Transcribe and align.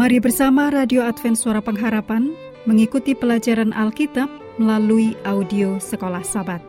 Mari 0.00 0.16
bersama 0.16 0.72
Radio 0.72 1.04
Advent 1.04 1.36
Suara 1.36 1.60
Pengharapan 1.60 2.32
mengikuti 2.64 3.12
pelajaran 3.12 3.68
Alkitab 3.76 4.32
melalui 4.56 5.12
audio 5.28 5.76
Sekolah 5.76 6.24
Sabat. 6.24 6.64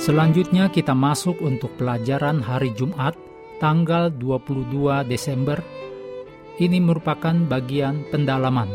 Selanjutnya 0.00 0.72
kita 0.72 0.96
masuk 0.96 1.36
untuk 1.44 1.68
pelajaran 1.76 2.40
hari 2.40 2.72
Jumat 2.72 3.12
tanggal 3.60 4.08
22 4.08 5.04
Desember. 5.04 5.60
Ini 6.56 6.80
merupakan 6.80 7.36
bagian 7.44 8.08
pendalaman. 8.08 8.72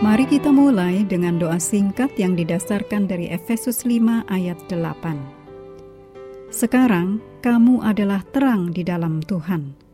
Mari 0.00 0.24
kita 0.24 0.48
mulai 0.48 1.04
dengan 1.04 1.36
doa 1.36 1.60
singkat 1.60 2.16
yang 2.16 2.32
didasarkan 2.32 3.12
dari 3.12 3.28
Efesus 3.28 3.84
5 3.84 4.24
ayat 4.24 4.56
8. 4.72 6.48
Sekarang 6.48 7.20
kamu 7.44 7.84
adalah 7.84 8.24
terang 8.32 8.72
di 8.72 8.80
dalam 8.80 9.20
Tuhan. 9.20 9.87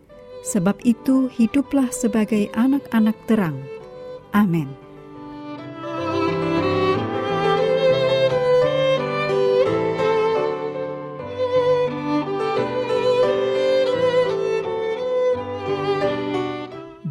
Sebab 0.45 0.85
itu 0.85 1.33
hiduplah 1.33 1.89
sebagai 1.89 2.53
anak-anak 2.53 3.17
terang. 3.25 3.57
Amin. 4.37 4.69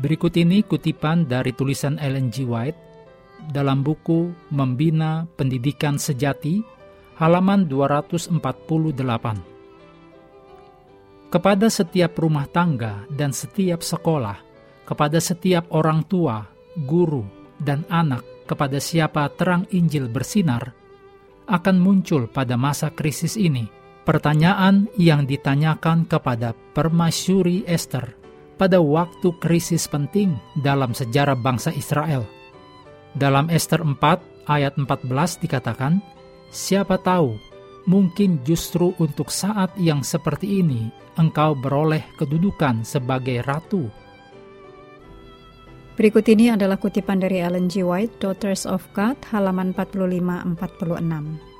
Berikut 0.03 0.35
ini 0.37 0.61
kutipan 0.61 1.25
dari 1.25 1.55
tulisan 1.55 1.97
Ellen 1.97 2.29
G. 2.29 2.45
White 2.45 2.77
dalam 3.49 3.81
buku 3.81 4.29
Membina 4.51 5.25
Pendidikan 5.39 5.97
Sejati, 5.97 6.59
halaman 7.17 7.65
248 7.71 9.52
kepada 11.33 11.65
setiap 11.65 12.21
rumah 12.21 12.45
tangga 12.45 13.09
dan 13.09 13.33
setiap 13.33 13.81
sekolah, 13.81 14.37
kepada 14.85 15.17
setiap 15.17 15.65
orang 15.73 16.05
tua, 16.05 16.45
guru, 16.85 17.25
dan 17.57 17.81
anak, 17.89 18.21
kepada 18.45 18.77
siapa 18.77 19.25
terang 19.33 19.65
Injil 19.73 20.13
bersinar, 20.13 20.77
akan 21.49 21.81
muncul 21.81 22.29
pada 22.29 22.53
masa 22.53 22.93
krisis 22.93 23.33
ini 23.33 23.65
pertanyaan 24.05 24.85
yang 24.93 25.25
ditanyakan 25.25 26.05
kepada 26.05 26.53
permasyuri 26.77 27.65
Esther 27.65 28.13
pada 28.61 28.77
waktu 28.77 29.33
krisis 29.41 29.89
penting 29.89 30.37
dalam 30.61 30.93
sejarah 30.93 31.33
bangsa 31.33 31.73
Israel. 31.73 32.29
Dalam 33.17 33.49
Esther 33.49 33.81
4 33.81 33.97
ayat 34.45 34.77
14 34.77 35.41
dikatakan, 35.41 35.97
Siapa 36.53 37.01
tahu, 37.01 37.33
mungkin 37.85 38.39
justru 38.47 38.95
untuk 38.99 39.31
saat 39.31 39.75
yang 39.75 40.03
seperti 40.03 40.63
ini 40.63 40.87
engkau 41.19 41.53
beroleh 41.57 42.03
kedudukan 42.17 42.87
sebagai 42.87 43.43
ratu. 43.43 43.89
Berikut 45.93 46.25
ini 46.25 46.49
adalah 46.49 46.81
kutipan 46.81 47.21
dari 47.21 47.37
Ellen 47.37 47.69
G. 47.69 47.85
White, 47.85 48.17
Daughters 48.17 48.65
of 48.65 48.81
God, 48.97 49.13
halaman 49.29 49.77
45-46. 49.77 51.53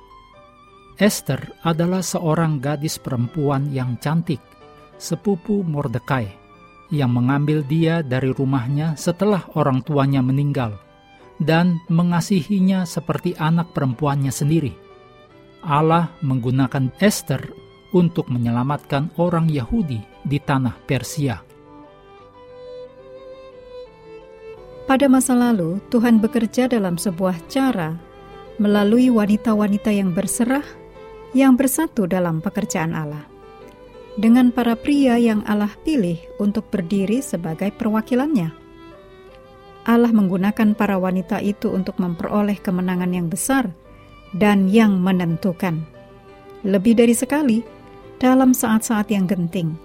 Esther 0.97 1.53
adalah 1.61 2.01
seorang 2.01 2.57
gadis 2.57 2.97
perempuan 2.97 3.69
yang 3.69 3.93
cantik, 4.01 4.41
sepupu 4.97 5.61
Mordekai, 5.61 6.33
yang 6.89 7.13
mengambil 7.13 7.61
dia 7.61 8.01
dari 8.01 8.33
rumahnya 8.33 8.97
setelah 8.97 9.45
orang 9.53 9.85
tuanya 9.85 10.25
meninggal, 10.25 10.81
dan 11.37 11.77
mengasihinya 11.93 12.89
seperti 12.89 13.37
anak 13.37 13.69
perempuannya 13.73 14.33
sendiri. 14.33 14.82
Allah 15.63 16.11
menggunakan 16.19 16.91
Esther 16.99 17.39
untuk 17.95 18.27
menyelamatkan 18.27 19.15
orang 19.15 19.47
Yahudi 19.47 20.03
di 20.27 20.37
tanah 20.43 20.75
Persia. 20.83 21.39
Pada 24.83 25.07
masa 25.07 25.31
lalu, 25.31 25.79
Tuhan 25.87 26.19
bekerja 26.19 26.67
dalam 26.67 26.99
sebuah 26.99 27.47
cara 27.47 27.95
melalui 28.59 29.07
wanita-wanita 29.07 29.95
yang 29.95 30.11
berserah, 30.11 30.67
yang 31.31 31.55
bersatu 31.55 32.11
dalam 32.11 32.43
pekerjaan 32.43 32.91
Allah. 32.91 33.23
Dengan 34.19 34.51
para 34.51 34.75
pria 34.75 35.15
yang 35.15 35.41
Allah 35.47 35.71
pilih 35.87 36.19
untuk 36.37 36.67
berdiri 36.69 37.23
sebagai 37.23 37.71
perwakilannya. 37.71 38.51
Allah 39.87 40.11
menggunakan 40.11 40.75
para 40.75 40.99
wanita 40.99 41.39
itu 41.39 41.71
untuk 41.71 41.97
memperoleh 41.97 42.59
kemenangan 42.59 43.11
yang 43.15 43.31
besar 43.31 43.71
dan 44.37 44.69
yang 44.69 44.99
menentukan. 44.99 45.85
Lebih 46.63 46.97
dari 46.97 47.13
sekali, 47.13 47.61
dalam 48.17 48.55
saat-saat 48.55 49.11
yang 49.11 49.27
genting, 49.27 49.75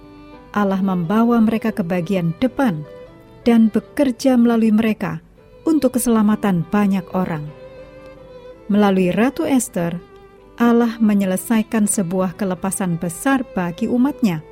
Allah 0.55 0.81
membawa 0.81 1.43
mereka 1.43 1.75
ke 1.75 1.85
bagian 1.85 2.33
depan 2.41 2.87
dan 3.45 3.69
bekerja 3.69 4.39
melalui 4.39 4.73
mereka 4.73 5.21
untuk 5.69 6.01
keselamatan 6.01 6.65
banyak 6.69 7.05
orang. 7.13 7.45
Melalui 8.69 9.13
Ratu 9.13 9.49
Esther, 9.49 9.97
Allah 10.59 10.99
menyelesaikan 10.99 11.87
sebuah 11.87 12.35
kelepasan 12.35 12.99
besar 12.99 13.47
bagi 13.55 13.87
umatnya. 13.87 14.43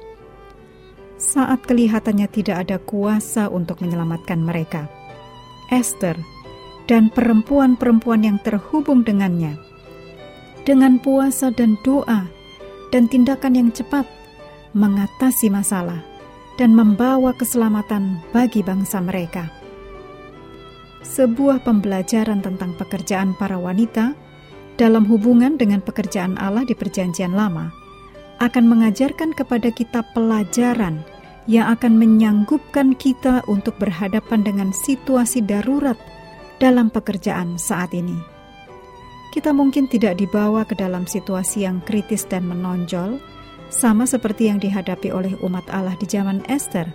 Saat 1.16 1.64
kelihatannya 1.64 2.28
tidak 2.28 2.68
ada 2.68 2.76
kuasa 2.78 3.48
untuk 3.48 3.80
menyelamatkan 3.80 4.38
mereka, 4.38 4.86
Esther 5.72 6.14
dan 6.86 7.10
perempuan-perempuan 7.10 8.22
yang 8.22 8.38
terhubung 8.44 9.02
dengannya, 9.02 9.58
dengan 10.66 10.98
puasa 10.98 11.54
dan 11.54 11.78
doa, 11.86 12.26
dan 12.90 13.06
tindakan 13.06 13.54
yang 13.54 13.70
cepat 13.70 14.02
mengatasi 14.74 15.46
masalah 15.48 16.02
dan 16.58 16.74
membawa 16.74 17.30
keselamatan 17.38 18.18
bagi 18.34 18.66
bangsa 18.66 18.98
mereka. 18.98 19.46
Sebuah 21.06 21.62
pembelajaran 21.62 22.42
tentang 22.42 22.74
pekerjaan 22.74 23.38
para 23.38 23.56
wanita 23.56 24.18
dalam 24.74 25.06
hubungan 25.06 25.54
dengan 25.54 25.80
pekerjaan 25.80 26.34
Allah 26.36 26.66
di 26.66 26.74
Perjanjian 26.74 27.32
Lama 27.32 27.70
akan 28.42 28.64
mengajarkan 28.68 29.32
kepada 29.32 29.72
kita 29.72 30.04
pelajaran 30.12 31.00
yang 31.46 31.70
akan 31.72 31.94
menyanggupkan 31.96 32.92
kita 32.98 33.40
untuk 33.46 33.78
berhadapan 33.78 34.42
dengan 34.42 34.68
situasi 34.74 35.46
darurat 35.46 35.96
dalam 36.58 36.90
pekerjaan 36.90 37.54
saat 37.56 37.94
ini 37.94 38.35
kita 39.36 39.52
mungkin 39.52 39.84
tidak 39.84 40.16
dibawa 40.16 40.64
ke 40.64 40.72
dalam 40.72 41.04
situasi 41.04 41.68
yang 41.68 41.84
kritis 41.84 42.24
dan 42.24 42.48
menonjol, 42.48 43.20
sama 43.68 44.08
seperti 44.08 44.48
yang 44.48 44.56
dihadapi 44.56 45.12
oleh 45.12 45.36
umat 45.44 45.68
Allah 45.68 45.92
di 46.00 46.08
zaman 46.08 46.40
Esther. 46.48 46.88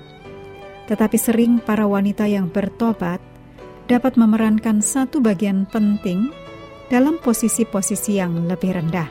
Tetapi 0.89 1.21
sering 1.21 1.61
para 1.61 1.85
wanita 1.85 2.25
yang 2.25 2.49
bertobat 2.49 3.21
dapat 3.85 4.17
memerankan 4.17 4.81
satu 4.81 5.21
bagian 5.21 5.69
penting 5.69 6.33
dalam 6.89 7.21
posisi-posisi 7.21 8.17
yang 8.17 8.33
lebih 8.49 8.73
rendah. 8.73 9.05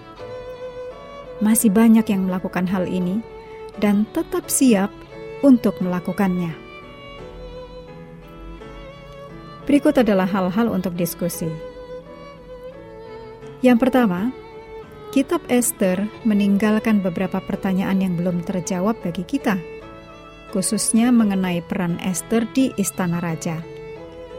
Masih 1.39 1.71
banyak 1.71 2.11
yang 2.11 2.27
melakukan 2.27 2.67
hal 2.67 2.91
ini 2.91 3.23
dan 3.79 4.11
tetap 4.11 4.51
siap 4.51 4.91
untuk 5.47 5.79
melakukannya. 5.79 6.51
Berikut 9.71 9.95
adalah 10.03 10.27
hal-hal 10.27 10.67
untuk 10.67 10.99
diskusi. 10.99 11.70
Yang 13.61 13.79
pertama, 13.89 14.33
Kitab 15.13 15.45
Esther 15.53 16.09
meninggalkan 16.25 17.05
beberapa 17.05 17.45
pertanyaan 17.45 18.01
yang 18.01 18.15
belum 18.17 18.41
terjawab 18.47 18.97
bagi 19.05 19.27
kita, 19.27 19.61
khususnya 20.49 21.13
mengenai 21.13 21.61
peran 21.61 22.01
Esther 22.01 22.49
di 22.57 22.73
istana 22.81 23.21
raja. 23.21 23.61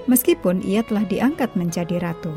Meskipun 0.09 0.65
ia 0.65 0.81
telah 0.81 1.05
diangkat 1.05 1.53
menjadi 1.53 2.01
ratu. 2.01 2.33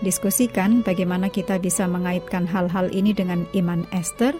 Diskusikan 0.00 0.86
bagaimana 0.86 1.26
kita 1.26 1.58
bisa 1.58 1.90
mengaitkan 1.90 2.46
hal-hal 2.46 2.86
ini 2.94 3.10
dengan 3.10 3.42
iman 3.58 3.82
Esther, 3.90 4.38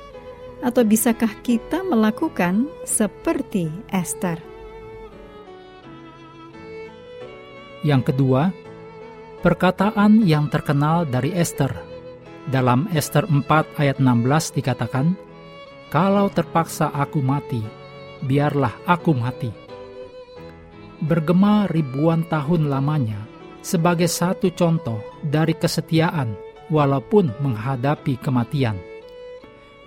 atau 0.61 0.85
bisakah 0.85 1.33
kita 1.43 1.83
melakukan 1.83 2.69
seperti 2.87 3.73
Esther? 3.91 4.39
Yang 7.81 8.13
kedua, 8.13 8.53
Perkataan 9.41 10.21
yang 10.29 10.53
terkenal 10.53 11.09
dari 11.09 11.33
Esther. 11.33 11.73
Dalam 12.53 12.85
Esther 12.93 13.25
4 13.25 13.81
ayat 13.81 13.97
16 13.97 14.53
dikatakan, 14.53 15.17
Kalau 15.89 16.29
terpaksa 16.29 16.93
aku 16.93 17.25
mati, 17.25 17.65
biarlah 18.21 18.77
aku 18.85 19.17
mati. 19.17 19.49
Bergema 21.01 21.65
ribuan 21.73 22.21
tahun 22.29 22.69
lamanya 22.69 23.17
sebagai 23.65 24.13
satu 24.13 24.53
contoh 24.53 25.01
dari 25.25 25.57
kesetiaan 25.57 26.37
walaupun 26.69 27.33
menghadapi 27.41 28.21
kematian. 28.21 28.77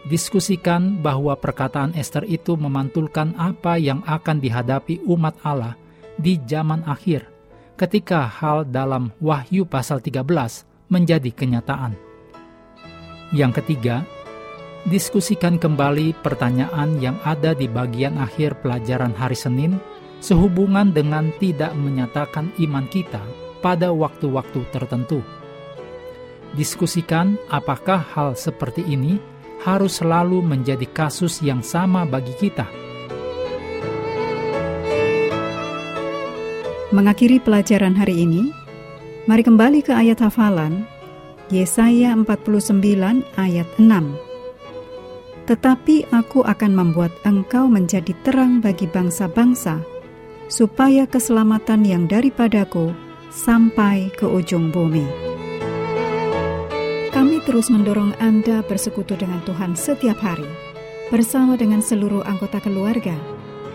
Diskusikan 0.09 0.97
bahwa 0.97 1.37
perkataan 1.37 1.93
Esther 1.93 2.25
itu 2.25 2.57
memantulkan 2.57 3.37
apa 3.37 3.77
yang 3.77 4.01
akan 4.09 4.41
dihadapi 4.41 5.05
umat 5.05 5.37
Allah 5.45 5.77
di 6.17 6.41
zaman 6.41 6.81
akhir 6.89 7.32
ketika 7.73 8.29
hal 8.29 8.65
dalam 8.69 9.09
Wahyu 9.17 9.65
pasal 9.65 9.99
13 9.99 10.23
menjadi 10.89 11.29
kenyataan. 11.33 11.97
Yang 13.33 13.63
ketiga, 13.63 14.05
diskusikan 14.85 15.57
kembali 15.57 16.13
pertanyaan 16.21 17.01
yang 17.01 17.17
ada 17.25 17.57
di 17.57 17.65
bagian 17.65 18.21
akhir 18.21 18.61
pelajaran 18.61 19.17
hari 19.17 19.33
Senin 19.33 19.81
sehubungan 20.21 20.93
dengan 20.93 21.33
tidak 21.41 21.73
menyatakan 21.73 22.53
iman 22.61 22.85
kita 22.87 23.19
pada 23.59 23.89
waktu-waktu 23.89 24.61
tertentu. 24.69 25.25
Diskusikan 26.53 27.41
apakah 27.49 28.05
hal 28.13 28.37
seperti 28.37 28.85
ini 28.85 29.17
harus 29.65 29.97
selalu 30.03 30.45
menjadi 30.45 30.85
kasus 30.91 31.41
yang 31.41 31.65
sama 31.65 32.05
bagi 32.05 32.35
kita. 32.37 32.67
Mengakhiri 36.93 37.41
pelajaran 37.41 37.97
hari 37.97 38.21
ini, 38.21 38.53
mari 39.25 39.41
kembali 39.41 39.81
ke 39.81 39.97
ayat 39.97 40.21
hafalan 40.21 40.85
Yesaya 41.49 42.13
49 42.13 43.25
ayat 43.33 43.65
6. 43.81 43.89
Tetapi 45.49 46.13
aku 46.13 46.45
akan 46.45 46.71
membuat 46.77 47.09
engkau 47.25 47.65
menjadi 47.65 48.13
terang 48.21 48.61
bagi 48.61 48.85
bangsa-bangsa, 48.85 49.81
supaya 50.53 51.09
keselamatan 51.09 51.81
yang 51.81 52.05
daripadaku 52.05 52.93
sampai 53.33 54.13
ke 54.13 54.29
ujung 54.29 54.69
bumi. 54.69 55.09
Kami 57.09 57.41
terus 57.41 57.73
mendorong 57.73 58.13
Anda 58.21 58.61
bersekutu 58.69 59.17
dengan 59.17 59.41
Tuhan 59.49 59.73
setiap 59.73 60.21
hari, 60.21 60.45
bersama 61.09 61.57
dengan 61.57 61.81
seluruh 61.81 62.21
anggota 62.21 62.61
keluarga, 62.61 63.17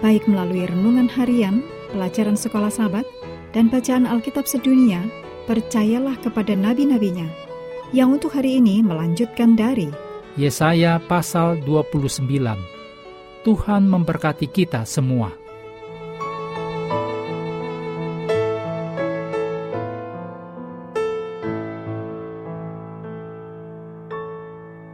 baik 0.06 0.30
melalui 0.30 0.70
renungan 0.70 1.10
harian, 1.10 1.66
pelajaran 1.90 2.36
sekolah 2.36 2.70
sahabat, 2.72 3.04
dan 3.56 3.72
bacaan 3.72 4.04
Alkitab 4.04 4.44
sedunia, 4.44 5.02
percayalah 5.48 6.16
kepada 6.20 6.52
nabi-nabinya, 6.52 7.26
yang 7.96 8.12
untuk 8.12 8.36
hari 8.36 8.60
ini 8.60 8.84
melanjutkan 8.84 9.56
dari 9.56 9.88
Yesaya 10.38 11.02
pasal 11.02 11.58
29. 11.66 12.28
Tuhan 13.42 13.82
memberkati 13.88 14.46
kita 14.46 14.84
semua. 14.84 15.47